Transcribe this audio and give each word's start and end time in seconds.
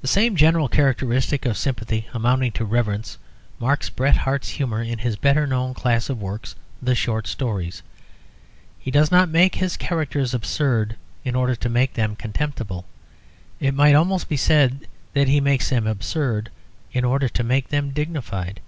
The 0.00 0.08
same 0.08 0.34
general 0.34 0.66
characteristic 0.66 1.44
of 1.44 1.58
sympathy 1.58 2.06
amounting 2.14 2.52
to 2.52 2.64
reverence 2.64 3.18
marks 3.60 3.90
Bret 3.90 4.16
Harte's 4.16 4.48
humour 4.48 4.80
in 4.82 5.00
his 5.00 5.14
better 5.16 5.46
known 5.46 5.74
class 5.74 6.08
of 6.08 6.18
works, 6.22 6.54
the 6.80 6.94
short 6.94 7.26
stories. 7.26 7.82
He 8.78 8.90
does 8.90 9.10
not 9.10 9.28
make 9.28 9.56
his 9.56 9.76
characters 9.76 10.32
absurd 10.32 10.96
in 11.22 11.34
order 11.34 11.54
to 11.54 11.68
make 11.68 11.92
them 11.92 12.16
contemptible: 12.16 12.86
it 13.60 13.74
might 13.74 13.94
almost 13.94 14.26
be 14.26 14.38
said 14.38 14.86
that 15.12 15.28
he 15.28 15.38
makes 15.38 15.68
them 15.68 15.86
absurd 15.86 16.48
in 16.94 17.04
order 17.04 17.28
to 17.28 17.44
make 17.44 17.68
them 17.68 17.90
dignified. 17.90 18.58